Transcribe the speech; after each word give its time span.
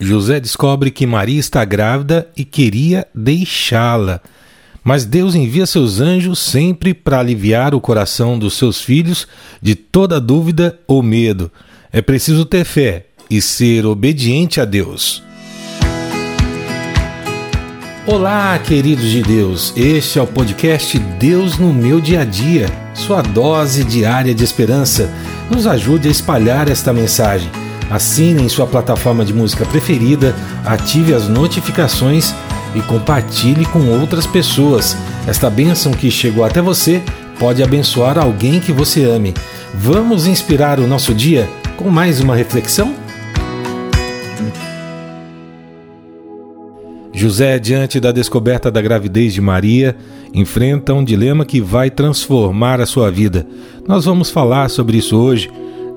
José 0.00 0.40
descobre 0.40 0.90
que 0.90 1.06
Maria 1.06 1.38
está 1.38 1.62
grávida 1.62 2.26
e 2.34 2.42
queria 2.42 3.06
deixá-la. 3.14 4.22
Mas 4.82 5.04
Deus 5.04 5.34
envia 5.34 5.66
seus 5.66 6.00
anjos 6.00 6.38
sempre 6.38 6.94
para 6.94 7.20
aliviar 7.20 7.74
o 7.74 7.80
coração 7.82 8.38
dos 8.38 8.54
seus 8.54 8.80
filhos 8.80 9.28
de 9.60 9.74
toda 9.74 10.18
dúvida 10.18 10.78
ou 10.86 11.02
medo. 11.02 11.52
É 11.92 12.00
preciso 12.00 12.46
ter 12.46 12.64
fé 12.64 13.08
e 13.28 13.42
ser 13.42 13.84
obediente 13.84 14.58
a 14.58 14.64
Deus. 14.64 15.22
Olá, 18.06 18.58
queridos 18.58 19.10
de 19.10 19.22
Deus. 19.22 19.74
Este 19.76 20.18
é 20.18 20.22
o 20.22 20.26
podcast 20.26 20.98
Deus 20.98 21.58
no 21.58 21.74
meu 21.74 22.00
dia 22.00 22.22
a 22.22 22.24
dia, 22.24 22.66
sua 22.94 23.20
dose 23.20 23.84
diária 23.84 24.34
de 24.34 24.42
esperança. 24.42 25.12
Nos 25.50 25.66
ajude 25.66 26.08
a 26.08 26.10
espalhar 26.10 26.70
esta 26.70 26.90
mensagem 26.90 27.50
assine 27.90 28.42
em 28.42 28.48
sua 28.48 28.66
plataforma 28.66 29.24
de 29.24 29.34
música 29.34 29.66
preferida, 29.66 30.34
ative 30.64 31.12
as 31.12 31.28
notificações 31.28 32.32
e 32.74 32.80
compartilhe 32.82 33.66
com 33.66 33.86
outras 33.88 34.26
pessoas. 34.26 34.96
Esta 35.26 35.50
bênção 35.50 35.92
que 35.92 36.10
chegou 36.10 36.44
até 36.44 36.62
você 36.62 37.02
pode 37.38 37.62
abençoar 37.62 38.18
alguém 38.18 38.60
que 38.60 38.72
você 38.72 39.04
ame. 39.04 39.34
Vamos 39.74 40.26
inspirar 40.26 40.78
o 40.78 40.86
nosso 40.86 41.12
dia 41.12 41.48
com 41.76 41.90
mais 41.90 42.20
uma 42.20 42.36
reflexão? 42.36 42.94
José, 47.12 47.58
diante 47.58 48.00
da 48.00 48.12
descoberta 48.12 48.70
da 48.70 48.80
gravidez 48.80 49.34
de 49.34 49.40
Maria, 49.40 49.96
enfrenta 50.32 50.94
um 50.94 51.04
dilema 51.04 51.44
que 51.44 51.60
vai 51.60 51.90
transformar 51.90 52.80
a 52.80 52.86
sua 52.86 53.10
vida. 53.10 53.46
Nós 53.86 54.04
vamos 54.04 54.30
falar 54.30 54.70
sobre 54.70 54.96
isso 54.98 55.18
hoje 55.18 55.50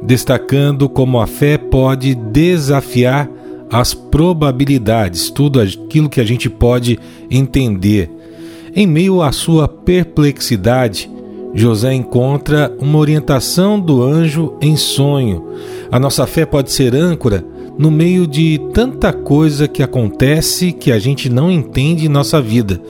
destacando 0.06 0.90
como 0.90 1.20
a 1.20 1.28
fé 1.28 1.58
pode 1.58 2.14
desafiar 2.16 3.30
as 3.72 3.94
probabilidades, 3.94 5.30
tudo 5.30 5.60
aquilo 5.60 6.10
que 6.10 6.22
a 6.22 6.24
gente 6.24 6.50
pode 6.50 7.00
entender. 7.30 8.10
Em 8.76 8.86
meio 8.86 9.22
à 9.22 9.32
sua 9.32 9.68
perplexidade, 9.68 11.10
José 11.54 11.94
encontra 11.94 12.76
uma 12.80 12.98
orientação 12.98 13.80
do 13.80 14.02
anjo 14.02 14.54
em 14.62 14.76
sonho. 14.76 15.46
A 15.92 16.00
nossa 16.00 16.26
fé 16.26 16.46
pode 16.46 16.72
ser 16.72 16.96
âncora 16.96 17.46
no 17.78 17.90
meio 17.90 18.28
de 18.28 18.60
tanta 18.74 19.14
coisa 19.14 19.68
que 19.68 19.82
acontece 19.82 20.72
que 20.72 20.92
a 20.92 21.00
gente 21.00 21.30
não 21.30 21.52
entende 21.52 22.06
em 22.06 22.10
nossa 22.10 22.42
vida. 22.42 22.82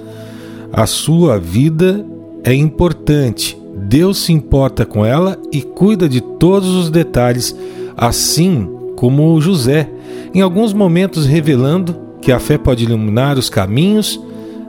A 0.72 0.86
sua 0.86 1.38
vida 1.38 2.05
é 2.44 2.53
importante, 2.53 3.58
Deus 3.94 4.23
se 4.23 4.33
importa 4.33 4.88
com 4.88 5.05
ela 5.05 5.39
e 5.52 5.61
cuida 5.61 6.09
de 6.09 6.19
todos 6.19 6.69
os 6.69 6.89
detalhes, 6.89 7.55
assim 7.95 8.67
como 8.95 9.39
José, 9.39 9.88
em 10.33 10.41
alguns 10.41 10.73
momentos 10.73 11.27
revelando 11.27 11.95
que 12.19 12.31
a 12.31 12.39
fé 12.39 12.58
pode 12.58 12.86
iluminar 12.86 13.38
os 13.38 13.52
caminhos 13.52 14.19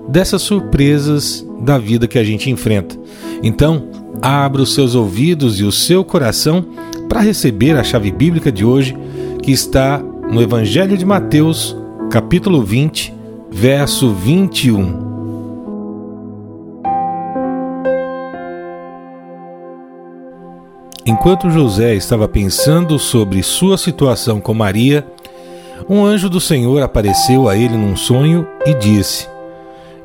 dessas 0.07 0.43
surpresas 0.43 1.43
da 1.61 1.79
vida 1.79 2.07
que 2.07 2.19
a 2.19 2.23
gente 2.23 2.51
enfrenta. 2.51 3.01
Então, 3.43 3.89
abra 4.21 4.61
os 4.61 4.75
seus 4.75 4.95
ouvidos 4.95 5.59
e 5.59 5.65
o 5.65 5.73
seu 5.73 6.05
coração 6.05 6.63
para 7.09 7.23
receber 7.23 7.79
a 7.79 7.83
chave 7.83 8.13
bíblica 8.13 8.53
de 8.53 8.63
hoje, 8.63 8.95
que 9.43 9.53
está 9.53 10.05
no 10.31 10.43
Evangelho 10.43 10.99
de 10.99 11.07
Mateus, 11.07 11.75
capítulo 12.11 12.63
20, 12.63 13.11
verso 13.51 14.13
21. 14.13 15.14
Enquanto 21.07 21.51
José 21.51 21.95
estava 21.95 22.27
pensando 22.27 22.99
sobre 22.99 23.43
sua 23.43 23.77
situação 23.77 24.41
com 24.41 24.55
Maria, 24.55 25.07
um 25.87 26.03
anjo 26.03 26.31
do 26.31 26.41
Senhor 26.41 26.83
apareceu 26.83 27.47
a 27.47 27.55
ele 27.55 27.77
num 27.77 27.95
sonho 27.95 28.47
e 28.65 28.73
disse: 28.73 29.29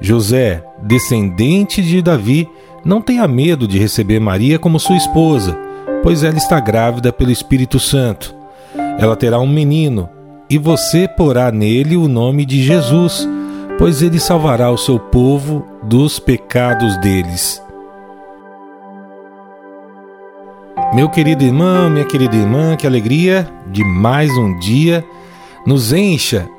José, 0.01 0.61
descendente 0.81 1.81
de 1.81 2.01
Davi, 2.01 2.49
não 2.83 3.01
tenha 3.01 3.25
medo 3.29 3.65
de 3.65 3.79
receber 3.79 4.19
Maria 4.19 4.59
como 4.59 4.77
sua 4.77 4.97
esposa, 4.97 5.57
pois 6.03 6.21
ela 6.21 6.37
está 6.37 6.59
grávida 6.59 7.13
pelo 7.13 7.31
Espírito 7.31 7.79
Santo. 7.79 8.35
Ela 8.97 9.15
terá 9.15 9.39
um 9.39 9.47
menino, 9.47 10.09
e 10.49 10.57
você 10.57 11.07
porá 11.07 11.49
nele 11.49 11.95
o 11.95 12.09
nome 12.09 12.45
de 12.45 12.61
Jesus, 12.61 13.25
pois 13.77 14.01
ele 14.01 14.19
salvará 14.19 14.69
o 14.69 14.77
seu 14.77 14.99
povo 14.99 15.65
dos 15.81 16.19
pecados 16.19 16.97
deles. 16.97 17.61
Meu 20.91 21.07
querido 21.07 21.43
irmão, 21.43 21.87
minha 21.87 22.03
querida 22.03 22.35
irmã, 22.35 22.75
que 22.75 22.87
alegria 22.87 23.47
de 23.67 23.83
mais 23.83 24.35
um 24.35 24.57
dia 24.57 25.05
nos 25.63 25.93
encha 25.93 26.49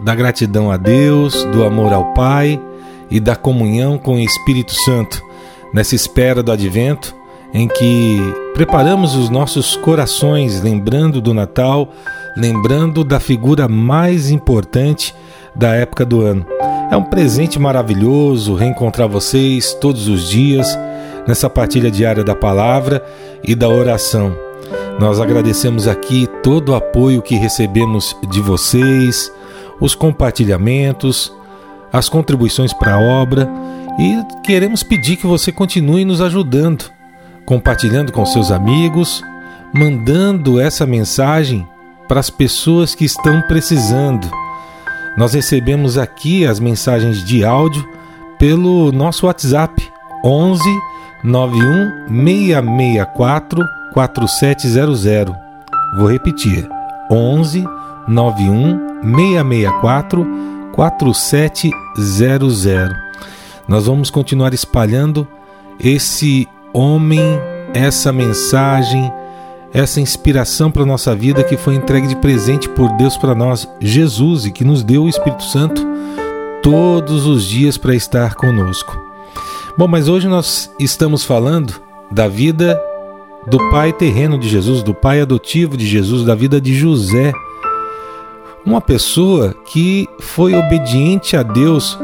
da 0.00 0.12
gratidão 0.12 0.72
a 0.72 0.76
Deus, 0.76 1.44
do 1.44 1.62
amor 1.62 1.92
ao 1.92 2.12
Pai 2.12 2.60
e 3.08 3.20
da 3.20 3.36
comunhão 3.36 3.96
com 3.96 4.14
o 4.14 4.18
Espírito 4.18 4.74
Santo 4.84 5.22
nessa 5.72 5.94
espera 5.94 6.42
do 6.42 6.50
advento 6.50 7.14
em 7.54 7.68
que 7.68 8.18
preparamos 8.54 9.14
os 9.14 9.30
nossos 9.30 9.76
corações 9.76 10.60
lembrando 10.60 11.20
do 11.20 11.32
Natal, 11.32 11.90
lembrando 12.36 13.04
da 13.04 13.20
figura 13.20 13.68
mais 13.68 14.32
importante 14.32 15.14
da 15.54 15.76
época 15.76 16.04
do 16.04 16.22
ano. 16.22 16.44
É 16.90 16.96
um 16.96 17.04
presente 17.04 17.56
maravilhoso 17.56 18.56
reencontrar 18.56 19.08
vocês 19.08 19.72
todos 19.74 20.08
os 20.08 20.28
dias 20.28 20.76
nessa 21.30 21.48
partilha 21.48 21.92
diária 21.92 22.24
da 22.24 22.34
palavra 22.34 23.04
e 23.44 23.54
da 23.54 23.68
oração. 23.68 24.36
Nós 24.98 25.20
agradecemos 25.20 25.86
aqui 25.86 26.26
todo 26.42 26.70
o 26.70 26.74
apoio 26.74 27.22
que 27.22 27.36
recebemos 27.36 28.16
de 28.28 28.40
vocês, 28.40 29.32
os 29.80 29.94
compartilhamentos, 29.94 31.32
as 31.92 32.08
contribuições 32.08 32.72
para 32.72 32.96
a 32.96 33.00
obra 33.22 33.48
e 33.96 34.42
queremos 34.44 34.82
pedir 34.82 35.18
que 35.18 35.26
você 35.26 35.52
continue 35.52 36.04
nos 36.04 36.20
ajudando, 36.20 36.90
compartilhando 37.46 38.10
com 38.10 38.26
seus 38.26 38.50
amigos, 38.50 39.22
mandando 39.72 40.60
essa 40.60 40.84
mensagem 40.84 41.64
para 42.08 42.18
as 42.18 42.28
pessoas 42.28 42.92
que 42.92 43.04
estão 43.04 43.40
precisando. 43.42 44.28
Nós 45.16 45.32
recebemos 45.32 45.96
aqui 45.96 46.44
as 46.44 46.58
mensagens 46.58 47.24
de 47.24 47.44
áudio 47.44 47.88
pelo 48.36 48.90
nosso 48.90 49.26
WhatsApp 49.26 49.80
11 50.24 50.60
91 51.22 52.08
664 52.08 53.62
4700. 53.92 55.34
Vou 55.96 56.10
repetir: 56.10 56.66
11 57.10 57.64
91 58.08 59.02
664 59.02 60.26
4700. 60.72 62.58
Nós 63.68 63.86
vamos 63.86 64.10
continuar 64.10 64.54
espalhando 64.54 65.28
esse 65.78 66.48
homem, 66.72 67.20
essa 67.74 68.12
mensagem, 68.12 69.12
essa 69.72 70.00
inspiração 70.00 70.70
para 70.70 70.86
nossa 70.86 71.14
vida 71.14 71.44
que 71.44 71.56
foi 71.56 71.74
entregue 71.74 72.08
de 72.08 72.16
presente 72.16 72.68
por 72.68 72.90
Deus 72.96 73.16
para 73.16 73.34
nós, 73.34 73.68
Jesus, 73.80 74.46
e 74.46 74.50
que 74.50 74.64
nos 74.64 74.82
deu 74.82 75.04
o 75.04 75.08
Espírito 75.08 75.44
Santo 75.44 75.86
todos 76.62 77.26
os 77.26 77.44
dias 77.44 77.78
para 77.78 77.94
estar 77.94 78.34
conosco. 78.34 79.09
Bom, 79.78 79.86
mas 79.86 80.08
hoje 80.08 80.26
nós 80.26 80.70
estamos 80.78 81.24
falando 81.24 81.80
da 82.10 82.26
vida 82.26 82.80
do 83.46 83.56
pai 83.70 83.92
terreno 83.92 84.36
de 84.36 84.48
Jesus, 84.48 84.82
do 84.82 84.92
pai 84.92 85.20
adotivo 85.20 85.76
de 85.76 85.86
Jesus, 85.86 86.24
da 86.24 86.34
vida 86.34 86.60
de 86.60 86.74
José. 86.74 87.32
Uma 88.66 88.80
pessoa 88.80 89.54
que 89.72 90.08
foi 90.20 90.54
obediente 90.54 91.36
a 91.36 91.42
Deus 91.42 91.96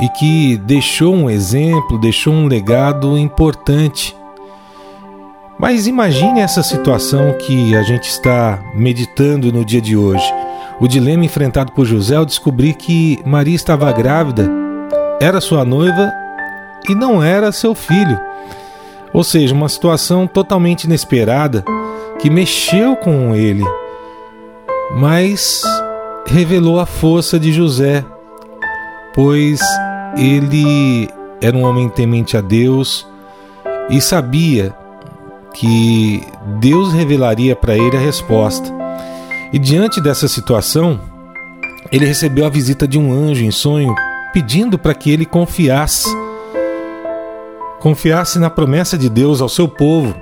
e 0.00 0.08
que 0.10 0.56
deixou 0.58 1.14
um 1.14 1.30
exemplo, 1.30 1.98
deixou 1.98 2.32
um 2.32 2.46
legado 2.46 3.16
importante. 3.16 4.14
Mas 5.58 5.86
imagine 5.86 6.40
essa 6.40 6.62
situação 6.62 7.32
que 7.38 7.74
a 7.74 7.82
gente 7.82 8.04
está 8.04 8.62
meditando 8.74 9.50
no 9.50 9.64
dia 9.64 9.80
de 9.80 9.96
hoje. 9.96 10.24
O 10.78 10.86
dilema 10.86 11.24
enfrentado 11.24 11.72
por 11.72 11.86
José 11.86 12.16
ao 12.16 12.26
descobrir 12.26 12.74
que 12.74 13.18
Maria 13.24 13.56
estava 13.56 13.90
grávida, 13.92 14.50
era 15.20 15.40
sua 15.40 15.64
noiva 15.64 16.21
e 16.88 16.94
não 16.94 17.22
era 17.22 17.52
seu 17.52 17.74
filho. 17.74 18.18
Ou 19.12 19.22
seja, 19.22 19.54
uma 19.54 19.68
situação 19.68 20.26
totalmente 20.26 20.84
inesperada 20.84 21.64
que 22.18 22.30
mexeu 22.30 22.96
com 22.96 23.34
ele, 23.34 23.64
mas 24.96 25.62
revelou 26.26 26.80
a 26.80 26.86
força 26.86 27.38
de 27.38 27.52
José, 27.52 28.04
pois 29.14 29.60
ele 30.16 31.08
era 31.40 31.56
um 31.56 31.64
homem 31.64 31.88
temente 31.88 32.36
a 32.36 32.40
Deus 32.40 33.06
e 33.90 34.00
sabia 34.00 34.74
que 35.54 36.22
Deus 36.60 36.92
revelaria 36.92 37.54
para 37.54 37.76
ele 37.76 37.96
a 37.96 38.00
resposta. 38.00 38.72
E 39.52 39.58
diante 39.58 40.00
dessa 40.00 40.28
situação, 40.28 40.98
ele 41.90 42.06
recebeu 42.06 42.46
a 42.46 42.48
visita 42.48 42.88
de 42.88 42.98
um 42.98 43.12
anjo 43.12 43.44
em 43.44 43.50
sonho, 43.50 43.94
pedindo 44.32 44.78
para 44.78 44.94
que 44.94 45.10
ele 45.10 45.26
confiasse 45.26 46.08
confiasse 47.82 48.38
na 48.38 48.48
promessa 48.48 48.96
de 48.96 49.10
Deus 49.10 49.40
ao 49.40 49.48
seu 49.48 49.68
povo, 49.68 50.14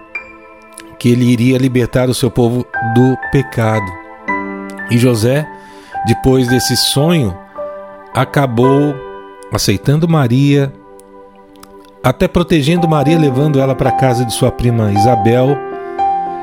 que 0.99 1.09
ele 1.09 1.25
iria 1.27 1.59
libertar 1.59 2.09
o 2.09 2.15
seu 2.15 2.31
povo 2.31 2.67
do 2.95 3.17
pecado. 3.31 3.87
E 4.91 4.99
José 4.99 5.47
depois 6.07 6.49
desse 6.49 6.77
sonho, 6.77 7.37
acabou 8.15 8.95
aceitando 9.53 10.09
Maria, 10.09 10.73
até 12.03 12.27
protegendo 12.27 12.89
Maria, 12.89 13.19
levando 13.19 13.61
ela 13.61 13.75
para 13.75 13.91
a 13.91 13.97
casa 13.97 14.25
de 14.25 14.33
sua 14.33 14.51
prima 14.51 14.93
Isabel 14.93 15.57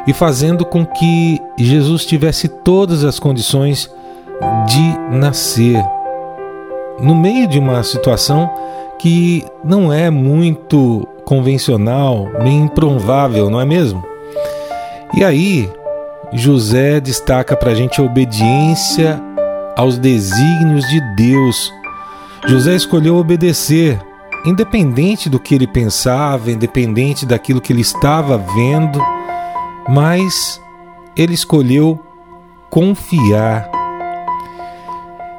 e 0.06 0.14
fazendo 0.14 0.66
com 0.66 0.86
que 0.86 1.42
Jesus 1.58 2.06
tivesse 2.06 2.48
todas 2.48 3.04
as 3.04 3.20
condições 3.20 3.92
de 4.68 5.18
nascer. 5.18 5.84
No 7.00 7.16
meio 7.16 7.48
de 7.48 7.58
uma 7.58 7.84
situação 7.84 8.50
que 9.00 9.46
não 9.64 9.92
é 9.92 10.10
muito 10.10 11.08
convencional, 11.26 12.30
nem 12.42 12.64
improvável, 12.64 13.50
não 13.50 13.60
é 13.60 13.66
mesmo? 13.66 14.04
E 15.14 15.24
aí, 15.24 15.70
José 16.34 17.00
destaca 17.00 17.56
para 17.56 17.72
a 17.72 17.76
gente 17.76 18.00
a 18.00 18.04
obediência 18.04 19.22
aos 19.76 19.98
desígnios 19.98 20.86
de 20.88 21.00
Deus. 21.16 21.74
José 22.48 22.76
escolheu 22.76 23.16
obedecer, 23.18 24.00
independente 24.46 25.30
do 25.30 25.40
que 25.40 25.56
ele 25.56 25.68
pensava, 25.68 26.52
independente 26.52 27.26
daquilo 27.26 27.62
que 27.62 27.72
ele 27.72 27.82
estava 27.82 28.38
vendo, 28.38 29.00
mas 29.88 30.62
ele 31.16 31.34
escolheu 31.34 32.00
confiar. 32.70 33.70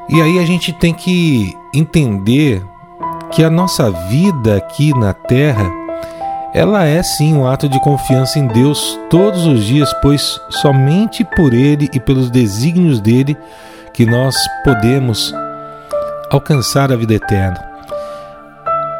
E 0.08 0.22
aí 0.22 0.38
a 0.38 0.46
gente 0.46 0.72
tem 0.72 0.94
que 0.94 1.54
entender 1.74 2.62
que 3.30 3.44
a 3.44 3.50
nossa 3.50 3.90
vida 3.90 4.56
aqui 4.56 4.96
na 4.98 5.12
terra 5.12 5.70
ela 6.54 6.84
é 6.84 7.02
sim 7.02 7.34
um 7.34 7.46
ato 7.46 7.68
de 7.68 7.78
confiança 7.80 8.38
em 8.38 8.46
Deus 8.46 8.98
todos 9.10 9.46
os 9.46 9.64
dias, 9.64 9.92
pois 10.00 10.40
somente 10.48 11.22
por 11.22 11.52
Ele 11.52 11.88
e 11.92 12.00
pelos 12.00 12.30
desígnios 12.30 13.00
dele 13.00 13.36
que 13.92 14.06
nós 14.06 14.34
podemos 14.64 15.34
alcançar 16.30 16.90
a 16.90 16.96
vida 16.96 17.14
eterna. 17.14 17.62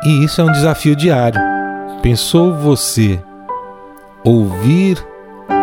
E 0.05 0.25
isso 0.25 0.41
é 0.41 0.45
um 0.45 0.53
desafio 0.53 0.95
diário. 0.95 1.41
Pensou 2.03 2.55
você 2.55 3.21
ouvir 4.23 5.03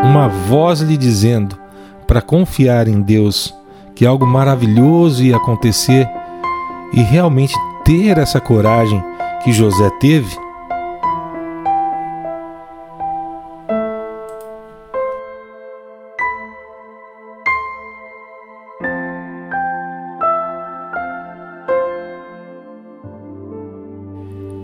uma 0.04 0.28
voz 0.28 0.82
lhe 0.82 0.98
dizendo 0.98 1.58
para 2.08 2.22
confiar 2.22 2.88
em 2.88 3.02
Deus 3.02 3.54
que 3.94 4.06
algo 4.06 4.26
maravilhoso 4.26 5.24
ia 5.24 5.38
acontecer 5.38 6.10
e 6.94 7.02
realmente 7.02 7.54
ter 7.86 8.18
essa 8.18 8.42
coragem 8.42 9.02
que 9.44 9.54
José 9.54 9.92
teve? 10.02 10.36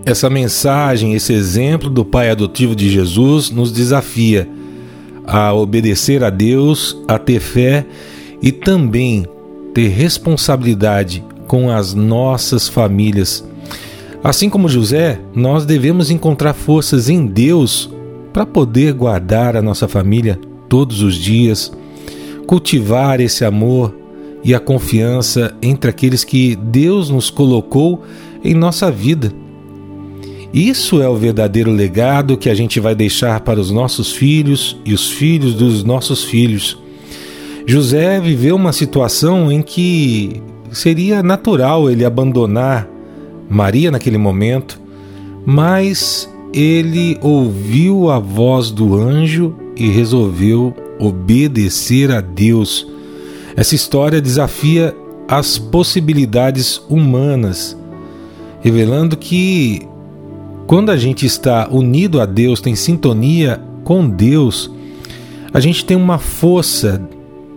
Essa 0.04 0.30
mensagem, 0.30 1.14
esse 1.14 1.32
exemplo 1.32 1.90
do 1.90 2.04
pai 2.04 2.32
adotivo 2.32 2.76
de 2.76 2.90
Jesus 2.90 3.52
nos 3.52 3.72
desafia 3.72 4.50
a 5.26 5.54
obedecer 5.54 6.24
a 6.24 6.32
Deus, 6.32 6.98
a 7.08 7.20
ter 7.20 7.40
fé 7.40 7.86
e 8.42 8.52
também 8.52 9.26
ter 9.76 9.90
responsabilidade 9.90 11.24
com 11.52 11.70
as 11.70 11.94
nossas 11.94 12.70
famílias. 12.70 13.46
Assim 14.24 14.50
como 14.50 14.70
José, 14.70 15.20
nós 15.36 15.66
devemos 15.66 16.10
encontrar 16.10 16.54
forças 16.54 17.10
em 17.10 17.26
Deus 17.26 17.90
para 18.32 18.46
poder 18.46 18.94
guardar 18.94 19.58
a 19.58 19.62
nossa 19.62 19.86
família 19.86 20.40
todos 20.70 21.02
os 21.02 21.14
dias, 21.14 21.70
cultivar 22.48 23.20
esse 23.20 23.44
amor 23.44 23.94
e 24.42 24.56
a 24.56 24.62
confiança 24.62 25.54
entre 25.62 25.90
aqueles 25.90 26.24
que 26.24 26.56
Deus 26.56 27.10
nos 27.10 27.30
colocou 27.30 28.02
em 28.42 28.54
nossa 28.54 28.90
vida. 28.90 29.30
Isso 30.54 31.02
é 31.02 31.10
o 31.10 31.18
verdadeiro 31.18 31.70
legado 31.70 32.38
que 32.38 32.50
a 32.50 32.56
gente 32.56 32.80
vai 32.80 32.96
deixar 32.96 33.42
para 33.42 33.60
os 33.60 33.70
nossos 33.70 34.14
filhos 34.14 34.78
e 34.86 34.94
os 34.94 35.10
filhos 35.10 35.54
dos 35.54 35.84
nossos 35.84 36.24
filhos. 36.24 36.78
José 37.68 38.22
viveu 38.22 38.56
uma 38.56 38.72
situação 38.72 39.52
em 39.52 39.62
que 39.62 40.42
seria 40.72 41.22
natural 41.22 41.90
ele 41.90 42.06
abandonar 42.06 42.88
Maria 43.50 43.92
naquele 43.92 44.18
momento, 44.18 44.80
mas 45.46 46.30
ele 46.54 47.18
ouviu 47.22 48.10
a 48.10 48.20
voz 48.20 48.72
do 48.72 48.96
anjo 48.96 49.56
e 49.76 49.90
resolveu 49.90 50.74
obedecer 51.00 52.12
a 52.12 52.22
Deus. 52.22 52.88
Essa 53.56 53.76
história 53.76 54.22
desafia 54.22 54.96
as 55.28 55.58
possibilidades 55.58 56.82
humanas, 56.90 57.78
revelando 58.62 59.18
que 59.18 59.88
quando 60.68 60.90
a 60.90 60.98
gente 60.98 61.26
está 61.26 61.68
unido 61.70 62.22
a 62.22 62.26
Deus, 62.26 62.62
tem 62.62 62.76
sintonia 62.76 63.62
com 63.84 64.08
Deus, 64.08 64.72
a 65.54 65.60
gente 65.60 65.84
tem 65.84 65.98
uma 65.98 66.18
força 66.18 67.02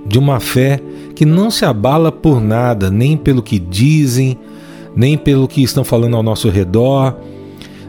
de 0.07 0.19
uma 0.19 0.41
fé 0.41 0.81
que 1.15 1.25
não 1.25 1.51
se 1.51 1.65
abala 1.65 2.11
por 2.11 2.41
nada, 2.41 2.91
nem 2.91 3.17
pelo 3.17 3.43
que 3.43 3.59
dizem, 3.59 4.39
nem 4.95 5.17
pelo 5.17 5.49
que 5.49 5.63
estão 5.63 5.85
falando 5.85 6.17
ao 6.17 6.23
nosso 6.23 6.49
redor, 6.49 7.17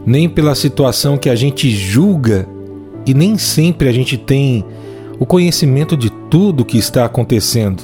nem 0.06 0.30
pela 0.30 0.56
situação 0.56 1.18
que 1.18 1.30
a 1.30 1.36
gente 1.36 1.70
julga 1.70 2.48
e 3.06 3.14
nem 3.14 3.38
sempre 3.38 3.88
a 3.88 3.92
gente 3.92 4.18
tem 4.18 4.64
o 5.20 5.26
conhecimento 5.26 5.96
de 5.96 6.10
tudo 6.30 6.66
que 6.66 6.78
está 6.78 7.06
acontecendo. 7.06 7.84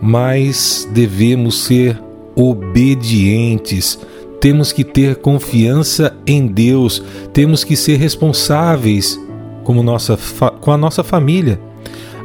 Mas 0.00 0.88
devemos 0.92 1.64
ser 1.64 2.00
obedientes 2.34 3.98
temos 4.40 4.72
que 4.72 4.84
ter 4.84 5.16
confiança 5.16 6.16
em 6.26 6.46
Deus, 6.46 7.02
temos 7.32 7.64
que 7.64 7.74
ser 7.76 7.96
responsáveis 7.96 9.18
como 9.64 9.82
nossa, 9.82 10.18
com 10.60 10.70
a 10.70 10.76
nossa 10.76 11.02
família. 11.02 11.60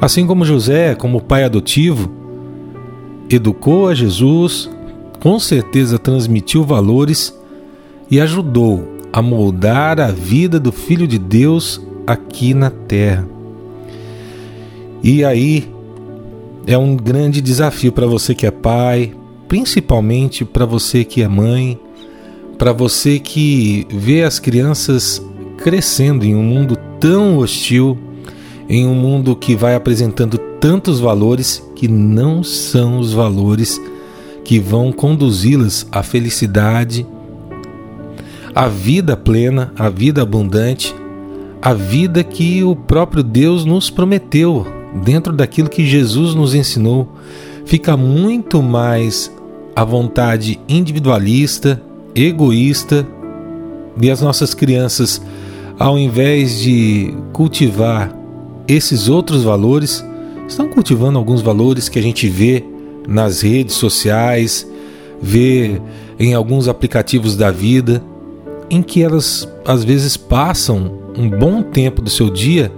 Assim 0.01 0.25
como 0.25 0.43
José, 0.43 0.95
como 0.95 1.21
pai 1.21 1.43
adotivo, 1.43 2.11
educou 3.29 3.87
a 3.87 3.93
Jesus, 3.93 4.69
com 5.19 5.39
certeza 5.39 5.99
transmitiu 5.99 6.63
valores 6.63 7.37
e 8.09 8.19
ajudou 8.19 8.97
a 9.13 9.21
moldar 9.21 10.01
a 10.01 10.11
vida 10.11 10.59
do 10.59 10.71
Filho 10.71 11.07
de 11.07 11.19
Deus 11.19 11.79
aqui 12.07 12.53
na 12.55 12.71
terra. 12.71 13.27
E 15.03 15.23
aí 15.23 15.69
é 16.65 16.77
um 16.77 16.95
grande 16.95 17.39
desafio 17.39 17.91
para 17.91 18.07
você 18.07 18.33
que 18.33 18.47
é 18.47 18.51
pai, 18.51 19.13
principalmente 19.47 20.43
para 20.43 20.65
você 20.65 21.03
que 21.03 21.21
é 21.21 21.27
mãe 21.27 21.79
para 22.61 22.73
você 22.73 23.17
que 23.17 23.87
vê 23.89 24.21
as 24.21 24.37
crianças 24.37 25.19
crescendo 25.57 26.23
em 26.23 26.35
um 26.35 26.43
mundo 26.43 26.77
tão 26.99 27.39
hostil, 27.39 27.97
em 28.71 28.87
um 28.87 28.95
mundo 28.95 29.35
que 29.35 29.53
vai 29.53 29.75
apresentando 29.75 30.37
tantos 30.37 30.97
valores 30.97 31.61
que 31.75 31.89
não 31.89 32.41
são 32.41 32.99
os 32.99 33.11
valores 33.11 33.81
que 34.45 34.59
vão 34.59 34.93
conduzi-las 34.93 35.85
à 35.91 36.01
felicidade, 36.01 37.05
à 38.55 38.69
vida 38.69 39.17
plena, 39.17 39.73
à 39.77 39.89
vida 39.89 40.21
abundante, 40.21 40.95
à 41.61 41.73
vida 41.73 42.23
que 42.23 42.63
o 42.63 42.73
próprio 42.73 43.21
Deus 43.21 43.65
nos 43.65 43.89
prometeu, 43.89 44.65
dentro 45.03 45.33
daquilo 45.33 45.69
que 45.69 45.85
Jesus 45.85 46.33
nos 46.33 46.55
ensinou. 46.55 47.11
Fica 47.65 47.97
muito 47.97 48.63
mais 48.63 49.29
a 49.75 49.83
vontade 49.83 50.61
individualista, 50.69 51.81
egoísta 52.15 53.05
e 54.01 54.09
as 54.09 54.21
nossas 54.21 54.53
crianças, 54.53 55.21
ao 55.77 55.99
invés 55.99 56.61
de 56.61 57.13
cultivar 57.33 58.20
esses 58.71 59.09
outros 59.09 59.43
valores, 59.43 60.05
estão 60.47 60.69
cultivando 60.69 61.17
alguns 61.17 61.41
valores 61.41 61.89
que 61.89 61.99
a 61.99 62.01
gente 62.01 62.29
vê 62.29 62.63
nas 63.07 63.41
redes 63.41 63.75
sociais, 63.75 64.65
vê 65.21 65.81
em 66.17 66.33
alguns 66.33 66.67
aplicativos 66.67 67.35
da 67.35 67.51
vida, 67.51 68.01
em 68.69 68.81
que 68.81 69.03
elas 69.03 69.47
às 69.65 69.83
vezes 69.83 70.15
passam 70.15 70.99
um 71.17 71.29
bom 71.29 71.61
tempo 71.61 72.01
do 72.01 72.09
seu 72.09 72.29
dia 72.29 72.71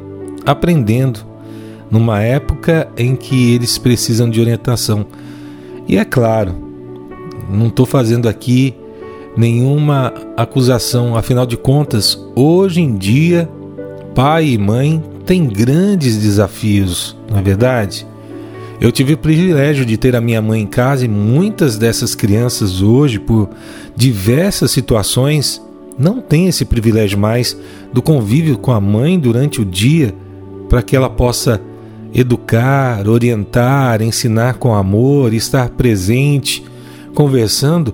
aprendendo, 0.46 1.20
numa 1.92 2.22
época 2.22 2.90
em 2.98 3.16
que 3.16 3.54
eles 3.54 3.78
precisam 3.78 4.28
de 4.28 4.42
orientação. 4.42 5.06
E 5.88 5.98
é 5.98 6.04
claro, 6.04 6.56
não 7.48 7.68
estou 7.68 7.86
fazendo 7.86 8.28
aqui 8.28 8.74
nenhuma 9.38 10.12
acusação. 10.36 11.16
Afinal 11.16 11.46
de 11.46 11.56
contas, 11.56 12.20
hoje 12.36 12.82
em 12.82 12.98
dia, 12.98 13.48
pai 14.16 14.48
e 14.48 14.58
mãe 14.58 15.13
têm 15.26 15.46
grandes 15.46 16.18
desafios, 16.18 17.16
não 17.30 17.40
é 17.40 17.42
verdade? 17.42 18.06
Eu 18.80 18.92
tive 18.92 19.14
o 19.14 19.18
privilégio 19.18 19.86
de 19.86 19.96
ter 19.98 20.16
a 20.16 20.22
minha 20.22 20.42
mãe 20.42 20.62
em 20.62 20.68
casa 20.68 21.06
e 21.06 21.08
muitas 21.08 21.78
dessas 21.78 22.16
crianças 22.16 22.82
hoje, 22.82 23.20
por 23.20 23.50
diversas 23.96 24.72
situações, 24.72 25.62
não 25.98 26.20
têm 26.20 26.48
esse 26.48 26.66
privilégio 26.66 27.18
mais 27.18 27.58
do 27.94 28.02
convívio 28.02 28.58
com 28.58 28.72
a 28.72 28.82
mãe 28.82 29.18
durante 29.20 29.62
o 29.62 29.66
dia 29.66 30.14
para 30.68 30.82
que 30.82 30.96
ela 30.96 31.10
possa 31.10 31.62
educar, 32.14 33.08
orientar, 33.08 34.02
ensinar 34.02 34.56
com 34.56 34.74
amor, 34.74 35.34
estar 35.34 35.70
presente, 35.70 36.64
conversando. 37.14 37.94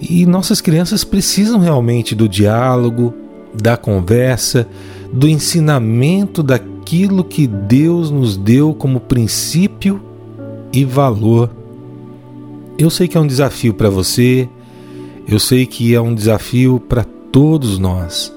E 0.00 0.24
nossas 0.26 0.60
crianças 0.60 1.04
precisam 1.04 1.60
realmente 1.60 2.14
do 2.14 2.28
diálogo, 2.28 3.14
da 3.54 3.76
conversa, 3.76 4.66
do 5.12 5.28
ensinamento 5.28 6.42
daquilo 6.42 7.24
que 7.24 7.46
Deus 7.46 8.10
nos 8.10 8.36
deu 8.36 8.72
como 8.74 9.00
princípio 9.00 10.00
e 10.72 10.84
valor. 10.84 11.50
Eu 12.78 12.90
sei 12.90 13.08
que 13.08 13.16
é 13.16 13.20
um 13.20 13.26
desafio 13.26 13.74
para 13.74 13.90
você, 13.90 14.48
eu 15.28 15.38
sei 15.38 15.66
que 15.66 15.94
é 15.94 16.00
um 16.00 16.14
desafio 16.14 16.80
para 16.80 17.04
todos 17.04 17.78
nós, 17.78 18.32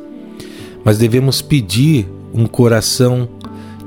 mas 0.84 0.98
devemos 0.98 1.42
pedir 1.42 2.08
um 2.34 2.46
coração 2.46 3.28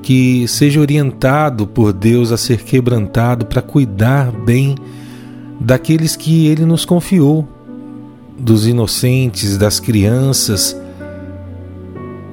que 0.03 0.47
seja 0.47 0.81
orientado 0.81 1.67
por 1.67 1.93
Deus 1.93 2.31
a 2.31 2.37
ser 2.37 2.63
quebrantado 2.63 3.45
para 3.47 3.61
cuidar 3.61 4.31
bem 4.31 4.77
daqueles 5.61 6.15
que 6.15 6.47
Ele 6.47 6.65
nos 6.65 6.85
confiou, 6.85 7.47
dos 8.39 8.67
inocentes, 8.67 9.57
das 9.57 9.81
crianças, 9.81 10.77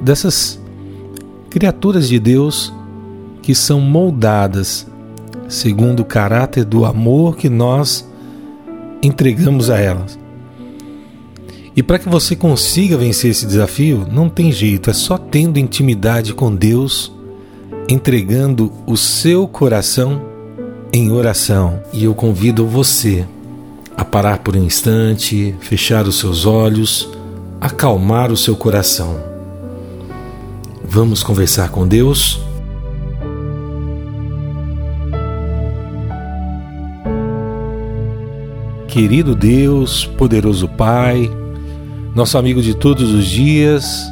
dessas 0.03 0.60
criaturas 1.50 2.07
de 2.07 2.19
Deus 2.19 2.74
que 3.41 3.55
são 3.55 3.79
moldadas 3.79 4.88
segundo 5.48 6.01
o 6.01 6.05
caráter 6.05 6.65
do 6.65 6.86
amor 6.86 7.36
que 7.38 7.50
nós 7.50 8.07
entregamos 9.01 9.69
a 9.69 9.79
elas. 9.79 10.19
E 11.75 11.81
para 11.81 11.98
que 11.98 12.07
você 12.07 12.36
consiga 12.36 12.98
vencer 12.98 13.31
esse 13.31 13.45
desafio, 13.45 14.07
não 14.12 14.29
tem 14.29 14.51
jeito, 14.51 14.89
é 14.89 14.93
só 14.93 15.17
tendo 15.17 15.60
intimidade 15.60 16.33
com 16.33 16.55
Deus 16.55 17.12
entregando 17.89 18.72
o 18.86 18.95
seu 18.95 19.48
coração 19.48 20.22
em 20.91 21.12
oração. 21.12 21.81
E 21.91 22.03
eu 22.03 22.13
convido 22.13 22.65
você 22.65 23.25
a 23.98 24.05
parar 24.05 24.39
por 24.39 24.55
um 24.55 24.63
instante, 24.63 25.55
fechar 25.60 26.05
os 26.07 26.19
seus 26.19 26.45
olhos, 26.45 27.10
acalmar 27.60 28.31
o 28.31 28.38
seu 28.38 28.55
coração. 28.55 29.33
Vamos 30.84 31.24
conversar 31.24 31.70
com 31.70 31.88
Deus? 31.88 32.40
Querido 38.88 39.36
Deus, 39.36 40.06
poderoso 40.06 40.68
Pai, 40.68 41.32
nosso 42.13 42.38
amigo 42.38 42.62
de 42.62 42.75
todos 42.75 43.12
os 43.12 43.25
dias, 43.25 44.04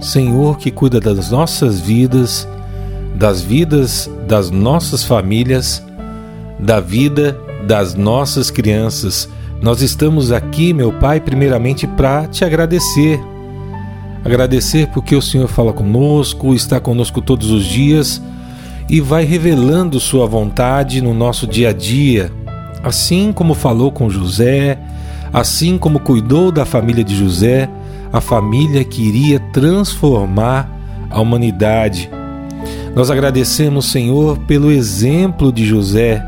Senhor 0.00 0.56
que 0.56 0.70
cuida 0.70 0.98
das 0.98 1.30
nossas 1.30 1.80
vidas, 1.80 2.48
das 3.14 3.42
vidas 3.42 4.10
das 4.26 4.50
nossas 4.50 5.04
famílias, 5.04 5.84
da 6.58 6.80
vida 6.80 7.38
das 7.66 7.94
nossas 7.94 8.50
crianças. 8.50 9.28
Nós 9.60 9.82
estamos 9.82 10.32
aqui, 10.32 10.72
meu 10.72 10.92
Pai, 10.92 11.20
primeiramente 11.20 11.86
para 11.86 12.26
te 12.26 12.44
agradecer. 12.44 13.20
Agradecer 14.24 14.88
porque 14.88 15.16
o 15.16 15.22
Senhor 15.22 15.48
fala 15.48 15.72
conosco, 15.72 16.54
está 16.54 16.78
conosco 16.78 17.20
todos 17.20 17.50
os 17.50 17.64
dias 17.64 18.22
e 18.88 19.00
vai 19.00 19.24
revelando 19.24 19.98
Sua 19.98 20.26
vontade 20.26 21.00
no 21.00 21.12
nosso 21.12 21.46
dia 21.46 21.70
a 21.70 21.72
dia. 21.72 22.30
Assim 22.82 23.32
como 23.32 23.54
falou 23.54 23.90
com 23.90 24.08
José, 24.08 24.78
assim 25.32 25.78
como 25.78 26.00
cuidou 26.00 26.52
da 26.52 26.64
família 26.64 27.02
de 27.02 27.16
José, 27.16 27.68
a 28.12 28.20
família 28.20 28.84
que 28.84 29.02
iria 29.02 29.40
transformar 29.52 30.68
a 31.10 31.20
humanidade 31.20 32.10
nós 32.94 33.10
agradecemos, 33.10 33.86
Senhor, 33.86 34.38
pelo 34.40 34.70
exemplo 34.70 35.50
de 35.50 35.64
José, 35.64 36.22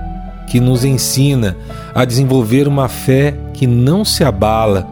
que 0.49 0.59
nos 0.59 0.83
ensina 0.83 1.57
a 1.95 2.07
desenvolver 2.07 2.67
uma 2.67 2.89
fé 2.89 3.35
que 3.53 3.67
não 3.67 4.03
se 4.03 4.25
abala, 4.25 4.89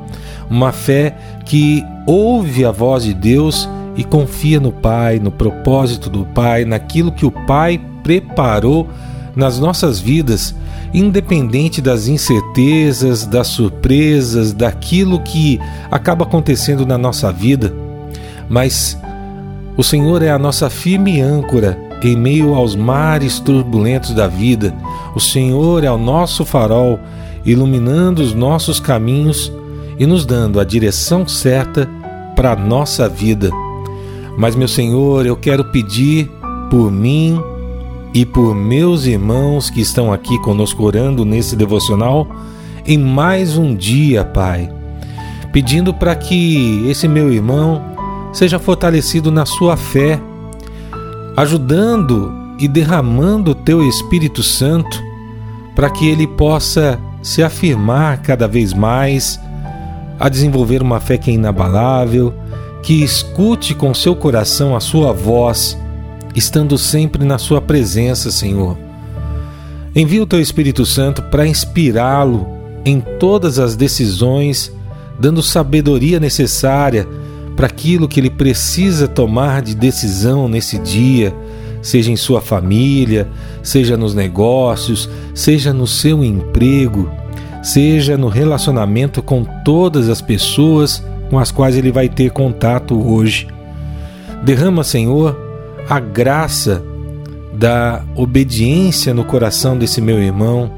uma 0.50 0.71
fé 0.71 1.16
que 1.47 1.82
ouve 2.06 2.64
a 2.64 2.71
voz 2.71 3.04
de 3.04 3.14
Deus 3.14 3.68
e 3.97 4.04
confia 4.04 4.59
no 4.59 4.73
Pai, 4.73 5.18
no 5.18 5.30
propósito 5.30 6.09
do 6.09 6.25
Pai, 6.25 6.64
naquilo 6.64 7.12
que 7.12 7.26
o 7.26 7.30
Pai 7.30 7.80
preparou 8.02 8.88
nas 9.35 9.59
nossas 9.59 9.99
vidas, 9.99 10.54
independente 10.92 11.80
das 11.80 12.06
incertezas, 12.06 13.26
das 13.26 13.49
surpresas, 13.49 14.52
daquilo 14.52 15.21
que 15.21 15.61
acaba 15.90 16.25
acontecendo 16.25 16.87
na 16.87 16.99
nossa 16.99 17.32
vida. 17.32 17.73
Mas 18.49 18.99
o 19.76 19.82
Senhor 19.82 20.23
é 20.23 20.30
a 20.30 20.38
nossa 20.38 20.68
firme 20.68 21.21
âncora 21.21 21.78
em 22.02 22.16
meio 22.16 22.54
aos 22.54 22.75
mares 22.75 23.38
turbulentos 23.38 24.12
da 24.12 24.26
vida. 24.26 24.75
O 25.14 25.21
Senhor 25.21 25.85
é 25.85 25.90
o 25.90 25.97
nosso 25.97 26.44
farol, 26.44 26.99
iluminando 27.44 28.21
os 28.21 28.35
nossos 28.35 28.80
caminhos 28.80 29.52
e 29.99 30.06
nos 30.06 30.25
dando 30.25 30.58
a 30.58 30.64
direção 30.64 31.26
certa 31.26 31.88
para 32.34 32.52
a 32.52 32.56
nossa 32.56 33.08
vida. 33.08 33.50
Mas, 34.37 34.54
meu 34.54 34.68
Senhor, 34.68 35.26
eu 35.26 35.37
quero 35.37 35.64
pedir 35.64 36.30
por 36.70 36.90
mim 36.90 37.40
e 38.14 38.25
por 38.25 38.54
meus 38.54 39.04
irmãos 39.06 39.70
que 39.70 39.80
estão 39.80 40.12
aqui 40.12 40.38
conosco 40.40 40.82
orando 40.82 41.25
nesse 41.25 41.56
devocional 41.56 42.26
em 42.87 42.99
mais 42.99 43.56
um 43.56 43.75
dia, 43.75 44.25
Pai, 44.25 44.70
pedindo 45.52 45.94
para 45.94 46.14
que 46.14 46.84
esse 46.88 47.06
meu 47.06 47.32
irmão 47.32 47.82
seja 48.32 48.58
fortalecido 48.58 49.30
na 49.30 49.46
sua 49.46 49.76
fé, 49.76 50.20
ajudando 51.37 52.32
e 52.58 52.66
derramando 52.66 53.52
o 53.52 53.54
teu 53.54 53.87
Espírito 53.87 54.42
Santo 54.42 55.02
para 55.75 55.90
que 55.90 56.08
ele 56.08 56.26
possa 56.26 56.99
se 57.22 57.42
afirmar 57.42 58.20
cada 58.22 58.49
vez 58.49 58.72
mais, 58.72 59.38
a 60.19 60.28
desenvolver 60.28 60.83
uma 60.83 61.00
fé 61.00 61.16
que 61.16 61.31
é 61.31 61.35
inabalável, 61.35 62.35
que 62.83 63.02
escute 63.02 63.75
com 63.75 63.95
seu 63.95 64.14
coração 64.16 64.75
a 64.75 64.81
sua 64.81 65.12
voz, 65.12 65.78
estando 66.35 66.76
sempre 66.76 67.25
na 67.25 67.38
sua 67.38 67.61
presença, 67.61 68.31
Senhor. 68.31 68.76
Envia 69.95 70.23
o 70.23 70.26
teu 70.26 70.40
Espírito 70.40 70.87
Santo 70.87 71.23
para 71.23 71.47
inspirá-lo 71.47 72.47
em 72.85 73.00
todas 73.00 73.59
as 73.59 73.76
decisões, 73.76 74.73
dando 75.19 75.42
sabedoria 75.42 76.19
necessária 76.19 77.07
para 77.54 77.66
aquilo 77.66 78.09
que 78.09 78.19
ele 78.19 78.31
precisa 78.31 79.07
tomar 79.07 79.62
de 79.62 79.75
decisão 79.75 80.49
nesse 80.49 80.78
dia, 80.78 81.35
seja 81.83 82.11
em 82.11 82.16
sua 82.16 82.40
família, 82.40 83.28
seja 83.62 83.97
nos 83.97 84.14
negócios, 84.14 85.09
seja 85.35 85.73
no 85.73 85.87
seu 85.87 86.25
emprego, 86.25 87.11
seja 87.62 88.19
no 88.19 88.28
relacionamento 88.28 89.23
com 89.23 89.45
todas 89.64 90.09
as 90.09 90.21
pessoas 90.21 91.02
com 91.33 91.38
as 91.38 91.50
quais 91.50 91.75
ele 91.76 91.90
vai 91.90 92.11
ter 92.11 92.31
contato 92.31 92.95
hoje. 93.11 93.49
Derrama, 94.45 94.85
Senhor, 94.85 95.35
a 95.88 95.99
graça 95.99 96.83
da 97.54 98.04
obediência 98.14 99.14
no 99.14 99.25
coração 99.25 99.78
desse 99.78 99.99
meu 99.99 100.23
irmão, 100.23 100.71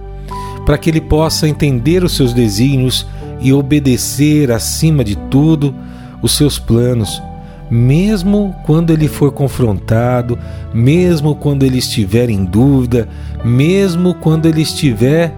para 0.65 0.79
que 0.79 0.89
ele 0.89 1.01
possa 1.01 1.49
entender 1.49 2.05
os 2.05 2.15
seus 2.15 2.33
desígnios 2.33 3.05
e 3.41 3.53
obedecer 3.53 4.53
acima 4.53 5.03
de 5.03 5.17
tudo 5.17 5.75
os 6.23 6.37
seus 6.37 6.57
planos, 6.57 7.21
mesmo 7.69 8.55
quando 8.65 8.93
ele 8.93 9.09
for 9.09 9.33
confrontado, 9.33 10.39
mesmo 10.73 11.35
quando 11.35 11.65
ele 11.65 11.79
estiver 11.79 12.31
em 12.31 12.45
dúvida, 12.45 13.09
mesmo 13.45 14.15
quando 14.15 14.47
ele 14.47 14.63
estiver 14.63 15.35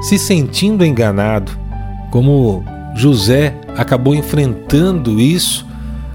se 0.00 0.18
sentindo 0.18 0.84
enganado, 0.84 1.52
como 2.10 2.64
José 2.94 3.54
acabou 3.76 4.14
enfrentando 4.14 5.20
isso 5.20 5.66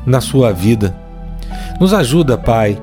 na 0.06 0.22
sua 0.22 0.52
vida. 0.52 0.96
Nos 1.80 1.94
ajuda, 1.94 2.38
Pai, 2.38 2.78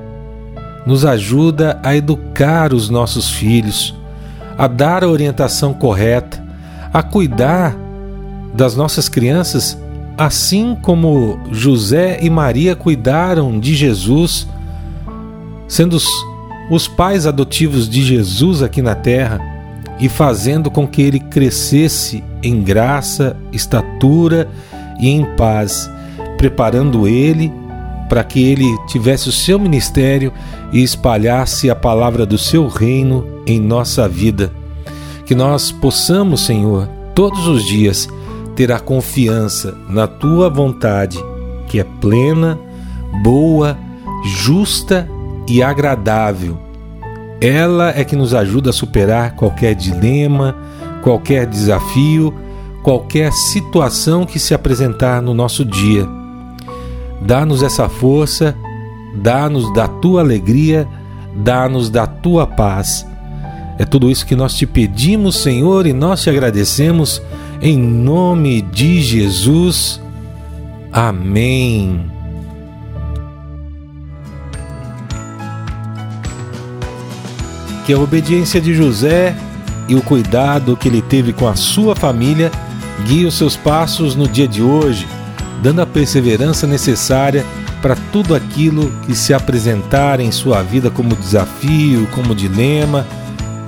nos 0.85 1.05
ajuda 1.05 1.79
a 1.83 1.95
educar 1.95 2.73
os 2.73 2.89
nossos 2.89 3.29
filhos, 3.29 3.95
a 4.57 4.67
dar 4.67 5.03
a 5.03 5.07
orientação 5.07 5.73
correta, 5.73 6.43
a 6.93 7.01
cuidar 7.01 7.75
das 8.53 8.75
nossas 8.75 9.07
crianças 9.07 9.77
assim 10.17 10.77
como 10.81 11.39
José 11.51 12.19
e 12.21 12.29
Maria 12.29 12.75
cuidaram 12.75 13.59
de 13.59 13.73
Jesus, 13.73 14.47
sendo 15.67 15.95
os, 15.95 16.07
os 16.69 16.87
pais 16.87 17.25
adotivos 17.25 17.89
de 17.89 18.03
Jesus 18.03 18.61
aqui 18.61 18.81
na 18.81 18.93
terra 18.93 19.50
e 20.01 20.09
fazendo 20.09 20.71
com 20.71 20.87
que 20.87 21.01
ele 21.01 21.19
crescesse 21.19 22.23
em 22.41 22.63
graça, 22.63 23.37
estatura 23.51 24.49
e 24.99 25.07
em 25.09 25.23
paz, 25.35 25.89
preparando 26.37 27.07
ele 27.07 27.53
para 28.09 28.23
que 28.25 28.43
ele 28.43 28.65
tivesse 28.87 29.29
o 29.29 29.31
seu 29.31 29.57
ministério 29.57 30.33
e 30.73 30.83
espalhasse 30.83 31.69
a 31.69 31.75
palavra 31.75 32.25
do 32.25 32.37
seu 32.37 32.67
reino 32.67 33.25
em 33.45 33.57
nossa 33.59 34.09
vida. 34.09 34.51
Que 35.25 35.33
nós 35.33 35.71
possamos, 35.71 36.41
Senhor, 36.45 36.89
todos 37.15 37.47
os 37.47 37.63
dias 37.65 38.09
terá 38.53 38.79
confiança 38.79 39.77
na 39.87 40.07
tua 40.07 40.49
vontade, 40.49 41.17
que 41.69 41.79
é 41.79 41.85
plena, 42.01 42.59
boa, 43.23 43.77
justa 44.25 45.07
e 45.47 45.63
agradável. 45.63 46.70
Ela 47.41 47.89
é 47.89 48.03
que 48.03 48.15
nos 48.15 48.35
ajuda 48.35 48.69
a 48.69 48.73
superar 48.73 49.35
qualquer 49.35 49.73
dilema, 49.73 50.55
qualquer 51.01 51.47
desafio, 51.47 52.33
qualquer 52.83 53.31
situação 53.31 54.25
que 54.25 54.37
se 54.37 54.53
apresentar 54.53 55.21
no 55.21 55.33
nosso 55.33 55.65
dia. 55.65 56.07
Dá-nos 57.21 57.63
essa 57.63 57.89
força, 57.89 58.55
dá-nos 59.15 59.73
da 59.73 59.87
tua 59.87 60.21
alegria, 60.21 60.87
dá-nos 61.35 61.89
da 61.89 62.05
tua 62.05 62.45
paz. 62.45 63.05
É 63.79 63.85
tudo 63.85 64.11
isso 64.11 64.25
que 64.25 64.35
nós 64.35 64.53
te 64.53 64.67
pedimos, 64.67 65.37
Senhor, 65.41 65.87
e 65.87 65.93
nós 65.93 66.21
te 66.21 66.29
agradecemos 66.29 67.21
em 67.61 67.77
nome 67.77 68.61
de 68.61 69.01
Jesus. 69.01 69.99
Amém. 70.91 72.20
Que 77.85 77.93
a 77.93 77.99
obediência 77.99 78.61
de 78.61 78.73
José 78.73 79.35
e 79.87 79.95
o 79.95 80.01
cuidado 80.01 80.77
que 80.77 80.87
ele 80.87 81.01
teve 81.01 81.33
com 81.33 81.47
a 81.47 81.55
sua 81.55 81.95
família 81.95 82.51
guie 83.05 83.25
os 83.25 83.35
seus 83.35 83.55
passos 83.55 84.15
no 84.15 84.27
dia 84.27 84.47
de 84.47 84.61
hoje, 84.61 85.07
dando 85.61 85.81
a 85.81 85.85
perseverança 85.85 86.67
necessária 86.67 87.45
para 87.81 87.95
tudo 88.11 88.35
aquilo 88.35 88.91
que 89.05 89.15
se 89.15 89.33
apresentar 89.33 90.19
em 90.19 90.31
sua 90.31 90.61
vida 90.61 90.89
como 90.89 91.15
desafio, 91.15 92.07
como 92.13 92.35
dilema, 92.35 93.05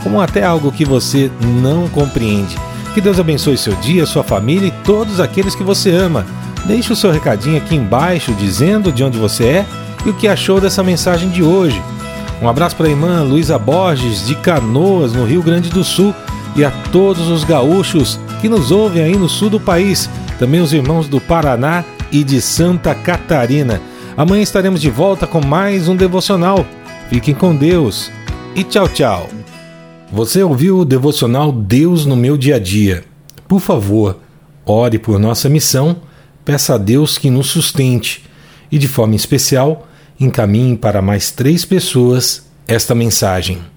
como 0.04 0.22
até 0.22 0.44
algo 0.44 0.72
que 0.72 0.86
você 0.86 1.32
não 1.42 1.88
compreende. 1.88 2.56
Que 2.94 3.02
Deus 3.02 3.20
abençoe 3.20 3.58
seu 3.58 3.74
dia, 3.76 4.06
sua 4.06 4.24
família 4.24 4.68
e 4.68 4.84
todos 4.84 5.20
aqueles 5.20 5.56
que 5.56 5.64
você 5.64 5.90
ama. 5.92 6.26
Deixe 6.66 6.94
o 6.94 6.96
seu 6.96 7.12
recadinho 7.12 7.58
aqui 7.58 7.76
embaixo 7.76 8.34
dizendo 8.34 8.92
de 8.92 9.04
onde 9.04 9.18
você 9.18 9.44
é 9.46 9.66
e 10.06 10.10
o 10.10 10.14
que 10.14 10.28
achou 10.28 10.62
dessa 10.62 10.84
mensagem 10.84 11.30
de 11.30 11.42
hoje. 11.42 11.82
Um 12.44 12.50
abraço 12.50 12.76
para 12.76 12.88
a 12.88 12.90
irmã 12.90 13.24
Luísa 13.24 13.58
Borges, 13.58 14.28
de 14.28 14.36
Canoas, 14.36 15.14
no 15.14 15.24
Rio 15.24 15.42
Grande 15.42 15.70
do 15.70 15.82
Sul, 15.82 16.14
e 16.58 16.66
a 16.66 16.70
todos 16.92 17.30
os 17.30 17.46
gaúchos 17.46 18.20
que 18.42 18.50
nos 18.50 18.70
ouvem 18.70 19.02
aí 19.02 19.16
no 19.16 19.30
sul 19.30 19.50
do 19.50 19.62
país, 19.62 20.10
também 20.38 20.60
os 20.60 20.74
irmãos 20.74 21.08
do 21.08 21.22
Paraná 21.22 21.86
e 22.12 22.22
de 22.22 22.42
Santa 22.42 22.94
Catarina. 22.94 23.82
Amanhã 24.18 24.44
estaremos 24.44 24.82
de 24.82 24.90
volta 24.90 25.26
com 25.26 25.40
mais 25.40 25.88
um 25.88 25.96
devocional. 25.96 26.66
Fiquem 27.08 27.34
com 27.34 27.56
Deus 27.56 28.12
e 28.54 28.62
tchau, 28.66 28.90
tchau. 28.90 29.30
Você 30.12 30.44
ouviu 30.44 30.80
o 30.80 30.86
devocional 30.86 31.50
Deus 31.50 32.06
no 32.06 32.18
meu 32.18 32.36
dia 32.36 32.58
a 32.58 32.60
dia? 32.60 33.06
Por 33.48 33.62
favor, 33.62 34.20
ore 34.66 35.00
por 35.00 35.18
nossa 35.18 35.48
missão, 35.48 35.96
peça 36.44 36.76
a 36.76 36.78
Deus 36.78 37.18
que 37.18 37.30
nos 37.30 37.48
sustente 37.48 38.22
e, 38.70 38.78
de 38.78 38.90
forma 38.90 39.16
especial, 39.16 39.88
encaminhe 40.20 40.78
para 40.78 41.02
mais 41.02 41.32
três 41.32 41.66
pessoas 41.66 42.46
esta 42.68 42.96
mensagem. 42.96 43.73